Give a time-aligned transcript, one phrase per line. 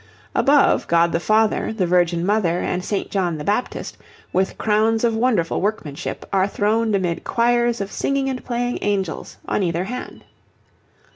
[0.33, 3.11] Above, God the Father, the Virgin Mother, and St.
[3.11, 3.97] John the Baptist,
[4.33, 9.61] with crowns of wonderful workmanship, are throned amid choirs of singing and playing angels on
[9.61, 10.23] either hand.